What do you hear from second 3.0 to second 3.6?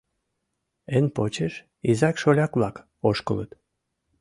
ошкылыт.